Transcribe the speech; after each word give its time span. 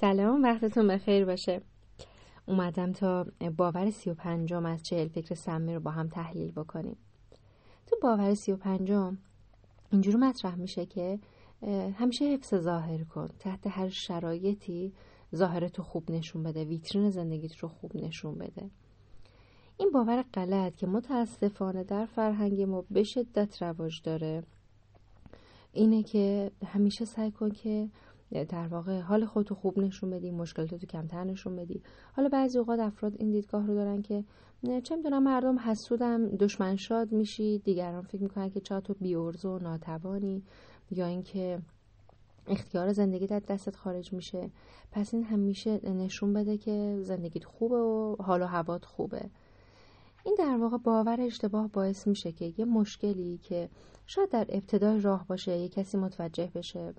سلام 0.00 0.42
وقتتون 0.42 0.88
بخیر 0.88 1.24
باشه. 1.24 1.60
اومدم 2.46 2.92
تا 2.92 3.26
باور 3.56 3.90
سی 3.90 4.10
و 4.10 4.14
پنجم 4.14 4.66
از 4.66 4.82
چهل 4.82 5.08
فکر 5.08 5.34
سمی 5.34 5.74
رو 5.74 5.80
با 5.80 5.90
هم 5.90 6.08
تحلیل 6.08 6.52
بکنیم. 6.52 6.96
تو 7.86 7.96
باور 8.02 8.34
سی 8.34 8.52
و 8.52 8.56
پنجم 8.56 9.18
اینجور 9.92 10.16
مطرح 10.16 10.54
میشه 10.54 10.86
که 10.86 11.18
همیشه 11.94 12.24
حفظ 12.24 12.54
ظاهر 12.54 13.04
کن. 13.04 13.28
تحت 13.38 13.66
هر 13.66 13.88
شرایطی 13.88 14.92
ظاهرتو 15.34 15.82
خوب 15.82 16.10
نشون 16.10 16.42
بده 16.42 16.64
ویترین 16.64 17.10
زندگیت 17.10 17.56
رو 17.56 17.68
خوب 17.68 17.96
نشون 17.96 18.34
بده. 18.34 18.70
این 19.76 19.90
باور 19.90 20.24
غلط 20.34 20.76
که 20.76 20.86
متاسفانه 20.86 21.84
در 21.84 22.06
فرهنگ 22.06 22.62
ما 22.62 22.84
به 22.90 23.02
شدت 23.02 23.62
رواج 23.62 24.02
داره. 24.02 24.42
اینه 25.72 26.02
که 26.02 26.50
همیشه 26.66 27.04
سعی 27.04 27.30
کن 27.30 27.50
که 27.50 27.88
در 28.32 28.66
واقع 28.66 29.00
حال 29.00 29.24
خودتو 29.24 29.54
خوب 29.54 29.78
نشون 29.78 30.10
بدی 30.10 30.30
مشکلاتو 30.30 30.86
کمتر 30.86 31.24
نشون 31.24 31.56
بدی. 31.56 31.82
حالا 32.12 32.28
بعضی 32.28 32.58
اوقات 32.58 32.80
افراد 32.80 33.14
این 33.18 33.30
دیدگاه 33.30 33.66
رو 33.66 33.74
دارن 33.74 34.02
که 34.02 34.24
چه 34.82 34.96
می‌دونم 34.96 35.22
مردم 35.22 35.58
حسودم 35.58 36.28
دشمن 36.28 36.76
شاد 36.76 37.12
میشی 37.12 37.58
دیگران 37.58 38.02
فکر 38.02 38.22
می‌کنن 38.22 38.50
که 38.50 38.60
چرا 38.60 38.80
تو 38.80 38.94
بیورز 39.00 39.44
و 39.44 39.58
ناتوانی 39.58 40.42
یا 40.90 41.06
اینکه 41.06 41.58
اختیار 42.46 42.92
زندگی 42.92 43.26
در 43.26 43.38
دستت 43.38 43.76
خارج 43.76 44.12
میشه. 44.12 44.50
پس 44.92 45.14
این 45.14 45.24
همیشه 45.24 45.90
نشون 45.90 46.32
بده 46.32 46.58
که 46.58 46.98
زندگیت 47.02 47.44
خوبه 47.44 47.76
و 47.76 48.16
حال 48.22 48.42
و 48.42 48.46
هوات 48.46 48.84
خوبه. 48.84 49.30
این 50.24 50.36
در 50.38 50.56
واقع 50.56 50.76
باور 50.76 51.20
اشتباه 51.20 51.68
باعث 51.68 52.06
میشه 52.06 52.32
که 52.32 52.52
یه 52.58 52.64
مشکلی 52.64 53.38
که 53.38 53.68
شاید 54.06 54.30
در 54.30 54.46
ابتدای 54.48 55.00
راه 55.00 55.26
باشه 55.26 55.58
یه 55.58 55.68
کسی 55.68 55.96
متوجه 55.96 56.50
بشه. 56.54 56.94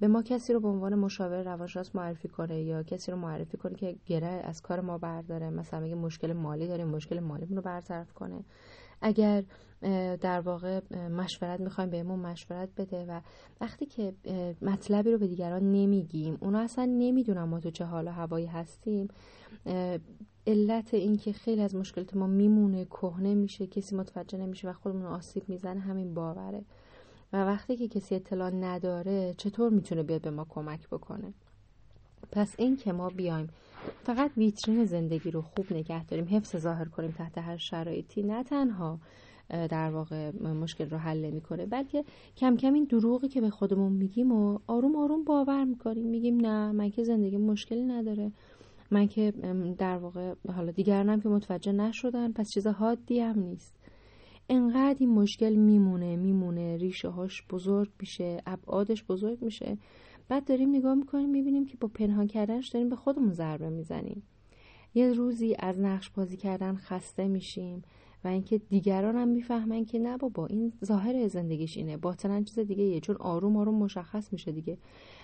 به 0.00 0.08
ما 0.08 0.22
کسی 0.22 0.52
رو 0.52 0.60
به 0.60 0.68
عنوان 0.68 0.94
مشاور 0.94 1.42
روانشناس 1.42 1.96
معرفی 1.96 2.28
کنه 2.28 2.62
یا 2.62 2.82
کسی 2.82 3.12
رو 3.12 3.18
معرفی 3.18 3.56
کنه 3.56 3.74
که 3.74 3.96
گره 4.06 4.26
از 4.26 4.62
کار 4.62 4.80
ما 4.80 4.98
برداره. 4.98 5.50
مثلا 5.50 5.80
میگه 5.80 5.94
مشکل 5.94 6.32
مالی 6.32 6.68
داریم 6.68 6.88
مشکل 6.88 7.20
مالیمون 7.20 7.56
رو 7.56 7.62
برطرف 7.62 8.12
کنه. 8.12 8.44
اگر 9.00 9.44
در 10.20 10.40
واقع 10.40 10.80
مشورت 11.08 11.60
می‌خوایم 11.60 11.90
بهمون 11.90 12.18
مشورت 12.18 12.68
بده 12.76 13.04
و 13.08 13.20
وقتی 13.60 13.86
که 13.86 14.14
مطلبی 14.62 15.12
رو 15.12 15.18
به 15.18 15.26
دیگران 15.26 15.72
نمیگیم 15.72 16.38
اونا 16.40 16.60
اصلا 16.60 16.84
نمی‌دونن 16.84 17.42
ما 17.42 17.60
تو 17.60 17.70
چه 17.70 17.84
حال 17.84 18.08
و 18.08 18.10
هوایی 18.10 18.46
هستیم. 18.46 19.08
علت 20.46 20.94
این 20.94 21.16
که 21.16 21.32
خیلی 21.32 21.62
از 21.62 21.74
مشکلات 21.74 22.16
ما 22.16 22.26
میمونه 22.26 22.84
کهنه 22.84 23.34
میشه 23.34 23.66
کسی 23.66 23.96
متوجه 23.96 24.38
نمیشه 24.38 24.70
و 24.70 24.72
خودمون 24.72 25.06
آسیب 25.06 25.48
می‌زنه 25.48 25.80
همین 25.80 26.14
باوره. 26.14 26.64
و 27.32 27.44
وقتی 27.44 27.76
که 27.76 27.88
کسی 27.88 28.14
اطلاع 28.14 28.50
نداره 28.50 29.34
چطور 29.36 29.70
می‌تونه 29.70 30.02
بیاد 30.02 30.22
به 30.22 30.30
ما 30.30 30.46
کمک 30.48 30.88
بکنه؟ 30.88 31.34
پس 32.32 32.54
این 32.58 32.76
که 32.76 32.92
ما 32.92 33.08
بیایم 33.08 33.46
فقط 34.04 34.30
ویترین 34.36 34.84
زندگی 34.84 35.30
رو 35.30 35.42
خوب 35.42 35.72
نگه 35.72 36.04
داریم 36.04 36.26
حفظ 36.30 36.56
ظاهر 36.56 36.84
کنیم 36.84 37.10
تحت 37.10 37.38
هر 37.38 37.56
شرایطی 37.56 38.22
نه 38.22 38.44
تنها 38.44 38.98
در 39.48 39.90
واقع 39.90 40.30
مشکل 40.42 40.90
رو 40.90 40.98
حل 40.98 41.30
می‌کنه 41.30 41.66
بلکه 41.66 42.04
کم 42.36 42.56
کم 42.56 42.72
این 42.72 42.84
دروغی 42.84 43.28
که 43.28 43.40
به 43.40 43.50
خودمون 43.50 43.92
میگیم 43.92 44.32
و 44.32 44.58
آروم 44.66 44.96
آروم 44.96 45.24
باور 45.24 45.64
می‌کنیم. 45.64 46.06
میگیم 46.06 46.36
نه 46.36 46.72
من 46.72 46.90
که 46.90 47.04
زندگی 47.04 47.36
مشکلی 47.36 47.84
نداره. 47.84 48.32
من 48.90 49.06
که 49.06 49.32
در 49.78 49.96
واقع 49.96 50.34
حالا 50.48 50.70
دیگرانم 50.70 51.20
که 51.20 51.28
متوجه 51.28 51.72
نشدن 51.72 52.32
پس 52.32 52.50
چیز 52.54 52.66
حادی 52.66 53.20
هم 53.20 53.38
نیست. 53.38 53.79
انقدر 54.50 54.96
این 55.00 55.10
مشکل 55.10 55.54
میمونه 55.54 56.16
میمونه 56.16 56.76
ریشه 56.76 57.08
هاش 57.08 57.42
بزرگ 57.50 57.90
میشه 58.00 58.42
ابعادش 58.46 59.04
بزرگ 59.04 59.44
میشه. 59.44 59.78
بعد 60.28 60.44
داریم 60.44 60.70
نگاه 60.70 60.94
می‌کنیم 60.94 61.30
می‌بینیم 61.30 61.66
که 61.66 61.76
با 61.76 61.88
پنهان 61.88 62.26
کردنش 62.26 62.68
داریم 62.68 62.88
به 62.88 62.96
خودمون 62.96 63.32
ضربه 63.32 63.70
می‌زنیم. 63.70 64.22
یه 64.94 65.12
روزی 65.12 65.56
از 65.58 65.80
نقش 65.80 66.10
بازی 66.10 66.36
کردن 66.36 66.76
خسته 66.76 67.28
میشیم. 67.28 67.82
و 68.24 68.28
اینکه 68.28 68.58
دیگران 68.58 69.16
هم 69.16 69.28
می‌فهمن 69.28 69.84
که 69.84 69.98
نه 69.98 70.16
بابا 70.16 70.46
این 70.46 70.72
ظاهر 70.84 71.28
زندگیش 71.28 71.76
اینه. 71.76 71.96
باطنا 71.96 72.42
چیز 72.42 72.58
دیگه 72.58 72.84
یه 72.84 73.00
چون 73.00 73.16
آروم 73.16 73.56
آروم 73.56 73.74
مشخص 73.74 74.32
میشه 74.32 74.52
دیگه. 74.52 74.78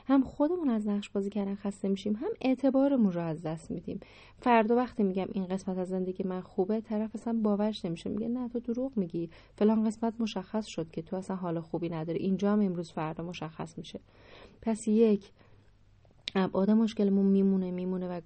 هم 0.06 0.22
خودمون 0.22 0.68
از 0.68 0.88
نقش 0.88 1.10
بازی 1.10 1.30
کردن 1.30 1.54
خسته 1.54 1.88
میشیم 1.88 2.14
هم 2.14 2.30
اعتبارمون 2.40 3.12
رو 3.12 3.20
از 3.20 3.42
دست 3.42 3.70
میدیم. 3.70 4.00
فردا 4.38 4.76
وقتی 4.76 5.02
میگم 5.02 5.26
این 5.32 5.46
قسمت 5.46 5.78
از 5.78 5.88
زندگی 5.88 6.24
من 6.24 6.40
خوبه 6.40 6.80
طرف 6.80 7.10
اصلا 7.14 7.40
باورش 7.42 7.84
نمیشه. 7.84 8.10
میگه 8.10 8.28
نه 8.28 8.48
تو 8.48 8.60
دروغ 8.60 8.92
میگی. 8.96 9.30
فلان 9.56 9.84
قسمت 9.84 10.14
مشخص 10.18 10.66
شد 10.66 10.90
که 10.90 11.02
تو 11.02 11.16
اصلا 11.16 11.36
حال 11.36 11.60
خوبی 11.60 11.88
نداری. 11.88 12.18
اینجا 12.18 12.52
هم 12.52 12.60
امروز 12.60 12.92
فردا 12.92 13.24
مشخص 13.24 13.78
میشه. 13.78 14.00
پس 14.62 14.88
یک 14.88 15.30
ابعاد 16.34 16.70
مشکلمون 16.70 17.26
میمونه 17.26 17.70
میمونه 17.70 18.08
و 18.08 18.20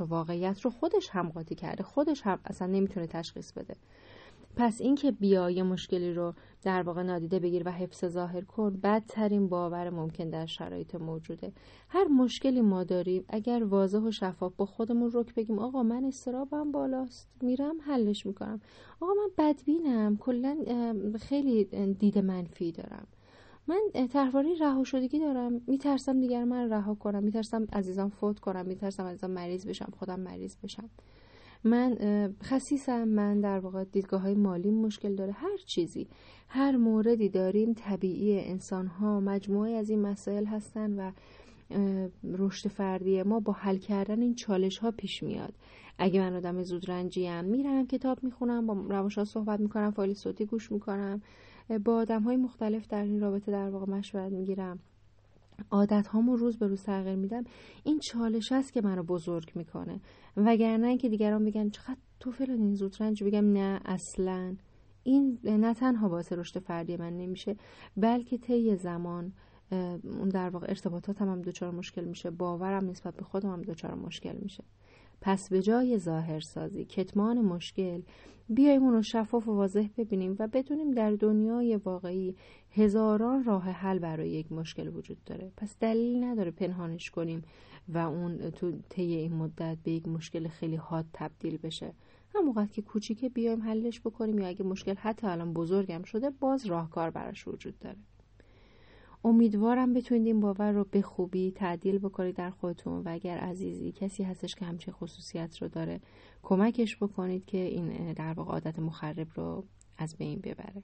و 0.00 0.04
واقعیت 0.04 0.60
رو 0.60 0.70
خودش 0.70 1.08
هم 1.10 1.28
قاطی 1.28 1.54
کرده 1.54 1.82
خودش 1.82 2.22
هم 2.22 2.38
اصلا 2.44 2.66
نمی‌تونه 2.68 3.06
تشخیص 3.06 3.52
بده. 3.52 3.76
پس 4.56 4.80
اینکه 4.80 5.10
بیا 5.12 5.50
یه 5.50 5.62
مشکلی 5.62 6.14
رو 6.14 6.34
در 6.62 6.82
واقع 6.82 7.02
نادیده 7.02 7.38
بگیر 7.38 7.62
و 7.66 7.70
حفظ 7.70 8.04
ظاهر 8.04 8.40
کن 8.40 8.80
بدترین 8.82 9.48
باور 9.48 9.90
ممکن 9.90 10.30
در 10.30 10.46
شرایط 10.46 10.94
موجوده. 10.94 11.52
هر 11.88 12.04
مشکلی 12.04 12.60
ما 12.60 12.84
داریم 12.84 13.24
اگر 13.28 13.64
واضح 13.64 13.98
و 13.98 14.10
شفاف 14.10 14.52
با 14.56 14.66
خودمون 14.66 15.10
رک 15.14 15.34
بگیم 15.34 15.58
آقا 15.58 15.82
من 15.82 16.04
استرابم 16.04 16.72
بالاست 16.72 17.28
میرم 17.42 17.74
حلش 17.86 18.26
می‌کنم. 18.26 18.60
آقا 19.00 19.12
من 19.12 19.30
بدبینم 19.38 20.16
کلا 20.16 20.56
خیلی 21.20 21.64
دید 21.98 22.18
منفی 22.18 22.72
دارم. 22.72 23.06
من 23.68 24.08
طرحواره 24.12 24.54
رها 24.60 24.84
شدگی 24.84 25.18
دارم. 25.18 25.60
میترسم 25.66 26.20
دیگر 26.20 26.44
من 26.44 26.70
رها 26.70 26.94
کنم. 26.94 27.22
میترسم 27.22 27.66
عزیزان 27.72 28.08
فوت 28.08 28.38
کنم. 28.38 28.66
میترسم 28.66 29.04
عزیزان 29.04 29.30
مریض 29.30 29.66
بشم. 29.66 29.92
خودم 29.98 30.20
مریض 30.20 30.56
بشم. 30.56 30.90
من 31.64 31.96
خصیصم 32.42 33.08
من 33.08 33.40
در 33.40 33.58
واقع 33.58 33.84
دیدگاه 33.84 34.20
های 34.20 34.34
مالی 34.34 34.70
مشکل 34.70 35.14
داره. 35.14 35.32
هر 35.32 35.56
چیزی. 35.66 36.08
هر 36.48 36.76
موردی 36.76 37.28
داریم 37.28 37.72
طبیعی 37.72 38.40
انسان 38.40 38.86
ها 38.86 39.20
مجموعه 39.20 39.70
از 39.70 39.90
این 39.90 40.02
مسائل 40.02 40.44
هستن 40.44 40.92
و 40.98 41.12
رشد 42.24 42.68
فردی 42.68 43.22
ما 43.22 43.40
با 43.40 43.52
حل 43.52 43.76
کردن 43.76 44.22
این 44.22 44.34
چالش 44.34 44.78
ها 44.78 44.90
پیش 44.90 45.22
میاد. 45.22 45.54
اگه 45.98 46.20
من 46.20 46.36
آدم 46.36 46.62
زودرنجی 46.62 47.28
ام 47.28 47.44
میرم 47.44 47.86
کتاب 47.86 48.24
می‌خونم 48.24 48.66
با 48.66 48.74
روانشناس 48.74 49.30
صحبت 49.30 49.60
می‌کنم 49.60 49.90
فایل 49.90 50.14
صوتی 50.14 50.46
گوش 50.46 50.72
می‌کنم 50.72 51.22
با 51.84 51.96
آدم 51.96 52.22
های 52.22 52.36
مختلف 52.36 52.88
در 52.88 53.02
این 53.02 53.20
رابطه 53.20 53.52
در 53.52 53.70
واقع 53.70 53.92
مشورت 53.92 54.32
می‌گیرم. 54.32 54.78
عادت 55.70 56.06
هامو 56.06 56.36
روز 56.36 56.58
به 56.58 56.66
روز 56.66 56.82
تغییر 56.82 57.14
میدم. 57.14 57.44
این 57.84 57.98
چالش 57.98 58.52
است 58.52 58.72
که 58.72 58.80
منو 58.80 59.02
بزرگ 59.02 59.52
می‌کنه. 59.54 60.00
وگرنه 60.36 60.86
اینکه 60.86 61.08
دیگران 61.08 61.44
بگن 61.44 61.68
چقدر 61.68 61.96
تو 62.20 62.30
فلان 62.30 62.58
این 62.60 62.74
زود 62.74 62.96
رنج 63.00 63.24
بگم 63.24 63.52
نه 63.52 63.80
اصلا. 63.84 64.56
این 65.02 65.38
نه 65.44 65.74
تنها 65.74 66.08
باعث 66.08 66.32
رشد 66.32 66.58
فردی 66.58 66.96
من 66.96 67.16
نمیشه 67.16 67.56
بلکه 67.96 68.38
طی 68.38 68.76
زمان 68.76 69.32
اون 70.02 70.28
در 70.28 70.48
واقع 70.48 70.66
ارتباطاتم 70.68 71.28
هم 71.28 71.42
دچار 71.42 71.70
مشکل 71.70 72.04
میشه 72.04 72.30
باورم 72.30 72.90
نسبت 72.90 73.16
به 73.16 73.24
خودم 73.24 73.52
هم 73.52 73.62
دچار 73.62 73.94
مشکل 73.94 74.36
میشه. 74.42 74.64
پس 75.26 75.48
به 75.48 75.62
جای 75.62 75.98
ظاهرسازی 75.98 76.84
کتمان 76.84 77.40
مشکل 77.40 78.02
بیایم 78.48 78.82
اون 78.82 78.92
رو 78.92 79.02
شفاف 79.02 79.48
و 79.48 79.52
واضح 79.52 79.88
ببینیم 79.96 80.36
و 80.38 80.48
بدونیم 80.48 80.90
در 80.90 81.10
دنیای 81.10 81.76
واقعی 81.76 82.36
هزاران 82.70 83.44
راه 83.44 83.70
حل 83.70 83.98
برای 83.98 84.30
یک 84.30 84.52
مشکل 84.52 84.88
وجود 84.88 85.24
داره. 85.24 85.52
پس 85.56 85.76
دلیل 85.80 86.24
نداره 86.24 86.50
پنهانش 86.50 87.10
کنیم 87.10 87.42
و 87.88 87.98
اون 87.98 88.50
تو 88.50 88.72
طی 88.88 89.02
این 89.02 89.32
مدت 89.32 89.78
به 89.82 89.90
یک 89.90 90.08
مشکل 90.08 90.48
خیلی 90.48 90.76
حاد 90.76 91.06
تبدیل 91.12 91.56
بشه. 91.56 91.92
هم 92.34 92.44
موقع 92.44 92.66
که 92.66 92.82
کوچیکه 92.82 93.28
بیایم 93.28 93.62
حلش 93.62 94.00
بکنیم 94.00 94.38
یا 94.38 94.46
اگه 94.46 94.64
مشکل 94.64 94.94
حتی 94.96 95.26
الان 95.26 95.52
بزرگم 95.52 96.02
شده 96.02 96.30
باز 96.30 96.66
راهکار 96.66 97.10
براش 97.10 97.48
وجود 97.48 97.78
داره. 97.78 97.98
امیدوارم 99.26 99.92
بتونید 99.92 100.26
این 100.26 100.40
باور 100.40 100.72
رو 100.72 100.84
به 100.84 101.02
خوبی 101.02 101.50
تعدیل 101.50 101.98
بکنید 101.98 102.36
در 102.36 102.50
خودتون 102.50 103.02
و 103.04 103.08
اگر 103.08 103.38
عزیزی 103.38 103.92
کسی 103.92 104.22
هستش 104.22 104.54
که 104.54 104.64
همچه 104.64 104.92
خصوصیت 104.92 105.62
رو 105.62 105.68
داره 105.68 106.00
کمکش 106.42 106.96
بکنید 106.96 107.44
که 107.44 107.58
این 107.58 108.12
در 108.12 108.32
واقع 108.32 108.52
عادت 108.52 108.78
مخرب 108.78 109.28
رو 109.34 109.64
از 109.98 110.16
بین 110.16 110.40
ببره. 110.40 110.82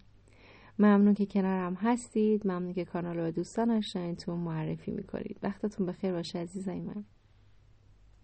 ممنون 0.79 1.15
که 1.15 1.27
کنارم 1.27 1.75
هستید. 1.75 2.47
ممنون 2.47 2.73
که 2.73 2.85
کانال 2.85 3.17
رو 3.17 3.23
به 3.23 3.31
دوستان 3.31 3.71
آشنایتون 3.71 4.39
معرفی 4.39 4.91
می‌کنید. 4.91 5.38
وقتتون 5.43 5.87
بخیر. 5.87 6.12
باشه 6.12 6.38
عزیزای 6.38 6.81
من. 6.81 7.05